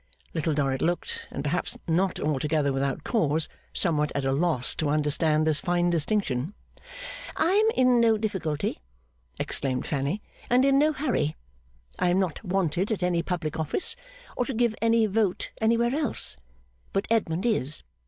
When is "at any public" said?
12.91-13.59